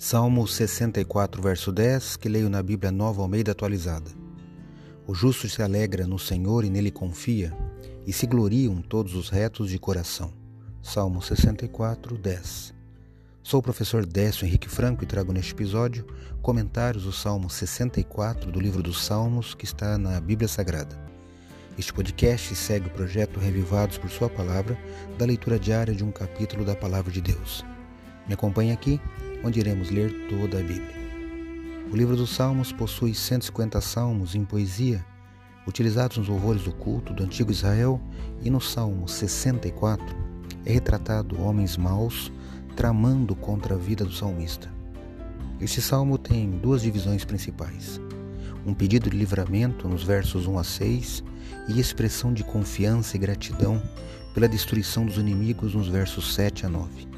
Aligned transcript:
Salmo 0.00 0.46
64, 0.46 1.42
verso 1.42 1.72
10, 1.72 2.18
que 2.18 2.28
leio 2.28 2.48
na 2.48 2.62
Bíblia 2.62 2.92
Nova 2.92 3.20
Almeida 3.20 3.50
atualizada. 3.50 4.08
O 5.04 5.12
justo 5.12 5.48
se 5.48 5.60
alegra 5.60 6.06
no 6.06 6.20
Senhor 6.20 6.64
e 6.64 6.70
nele 6.70 6.92
confia, 6.92 7.52
e 8.06 8.12
se 8.12 8.24
gloriam 8.24 8.80
todos 8.80 9.16
os 9.16 9.28
retos 9.28 9.70
de 9.70 9.76
coração. 9.76 10.32
Salmo 10.80 11.20
64, 11.20 12.16
10. 12.16 12.72
Sou 13.42 13.58
o 13.58 13.62
professor 13.62 14.06
Décio 14.06 14.46
Henrique 14.46 14.68
Franco 14.68 15.02
e 15.02 15.06
trago 15.06 15.32
neste 15.32 15.52
episódio 15.52 16.06
comentários 16.40 17.02
do 17.02 17.12
Salmo 17.12 17.50
64 17.50 18.52
do 18.52 18.60
livro 18.60 18.84
dos 18.84 19.04
Salmos 19.04 19.52
que 19.52 19.64
está 19.64 19.98
na 19.98 20.20
Bíblia 20.20 20.46
Sagrada. 20.46 20.96
Este 21.76 21.92
podcast 21.92 22.54
segue 22.54 22.86
o 22.86 22.92
projeto 22.92 23.40
Revivados 23.40 23.98
por 23.98 24.10
Sua 24.10 24.30
Palavra, 24.30 24.78
da 25.18 25.26
leitura 25.26 25.58
diária 25.58 25.92
de 25.92 26.04
um 26.04 26.12
capítulo 26.12 26.64
da 26.64 26.76
Palavra 26.76 27.10
de 27.10 27.20
Deus. 27.20 27.64
Me 28.28 28.34
acompanhe 28.34 28.70
aqui 28.70 29.00
onde 29.44 29.60
iremos 29.60 29.90
ler 29.90 30.12
toda 30.28 30.58
a 30.58 30.62
Bíblia. 30.62 30.96
O 31.90 31.96
livro 31.96 32.16
dos 32.16 32.30
Salmos 32.30 32.72
possui 32.72 33.14
150 33.14 33.80
salmos 33.80 34.34
em 34.34 34.44
poesia, 34.44 35.04
utilizados 35.66 36.18
nos 36.18 36.28
louvores 36.28 36.62
do 36.62 36.72
culto 36.72 37.12
do 37.14 37.22
antigo 37.22 37.50
Israel, 37.50 38.00
e 38.42 38.50
no 38.50 38.60
Salmo 38.60 39.08
64 39.08 40.04
é 40.64 40.72
retratado 40.72 41.40
homens 41.40 41.76
maus 41.76 42.30
tramando 42.76 43.34
contra 43.34 43.74
a 43.74 43.78
vida 43.78 44.04
do 44.04 44.12
salmista. 44.12 44.70
Este 45.60 45.82
salmo 45.82 46.16
tem 46.16 46.50
duas 46.50 46.82
divisões 46.82 47.24
principais: 47.24 48.00
um 48.64 48.72
pedido 48.72 49.10
de 49.10 49.16
livramento 49.16 49.88
nos 49.88 50.04
versos 50.04 50.46
1 50.46 50.58
a 50.58 50.64
6 50.64 51.24
e 51.68 51.80
expressão 51.80 52.32
de 52.32 52.44
confiança 52.44 53.16
e 53.16 53.18
gratidão 53.18 53.82
pela 54.34 54.48
destruição 54.48 55.04
dos 55.04 55.16
inimigos 55.16 55.74
nos 55.74 55.88
versos 55.88 56.34
7 56.34 56.66
a 56.66 56.68
9. 56.68 57.17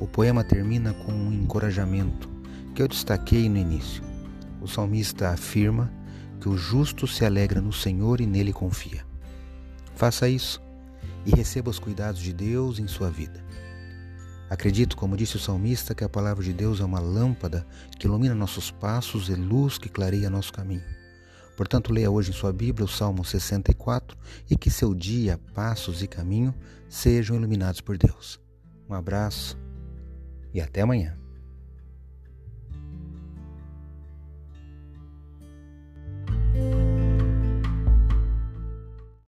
O 0.00 0.08
poema 0.08 0.42
termina 0.42 0.92
com 0.92 1.12
um 1.12 1.32
encorajamento 1.32 2.28
que 2.74 2.82
eu 2.82 2.88
destaquei 2.88 3.48
no 3.48 3.56
início. 3.56 4.02
O 4.60 4.66
salmista 4.66 5.28
afirma 5.30 5.92
que 6.40 6.48
o 6.48 6.56
justo 6.56 7.06
se 7.06 7.24
alegra 7.24 7.60
no 7.60 7.72
Senhor 7.72 8.20
e 8.20 8.26
nele 8.26 8.52
confia. 8.52 9.06
Faça 9.94 10.28
isso 10.28 10.60
e 11.24 11.30
receba 11.30 11.70
os 11.70 11.78
cuidados 11.78 12.20
de 12.20 12.32
Deus 12.32 12.78
em 12.80 12.88
sua 12.88 13.08
vida. 13.08 13.42
Acredito, 14.50 14.96
como 14.96 15.16
disse 15.16 15.36
o 15.36 15.40
salmista, 15.40 15.94
que 15.94 16.04
a 16.04 16.08
palavra 16.08 16.44
de 16.44 16.52
Deus 16.52 16.80
é 16.80 16.84
uma 16.84 17.00
lâmpada 17.00 17.66
que 17.98 18.06
ilumina 18.06 18.34
nossos 18.34 18.70
passos 18.70 19.28
e 19.28 19.34
luz 19.34 19.78
que 19.78 19.88
clareia 19.88 20.28
nosso 20.28 20.52
caminho. 20.52 20.84
Portanto, 21.56 21.92
leia 21.92 22.10
hoje 22.10 22.30
em 22.30 22.34
sua 22.34 22.52
Bíblia 22.52 22.84
o 22.84 22.88
Salmo 22.88 23.24
64 23.24 24.18
e 24.50 24.56
que 24.56 24.70
seu 24.70 24.92
dia, 24.92 25.38
passos 25.54 26.02
e 26.02 26.08
caminho 26.08 26.52
sejam 26.88 27.36
iluminados 27.36 27.80
por 27.80 27.96
Deus. 27.96 28.40
Um 28.88 28.94
abraço 28.94 29.56
e 30.54 30.60
até 30.60 30.80
amanhã. 30.82 31.18